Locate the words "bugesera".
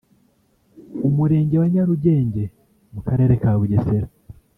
3.59-4.07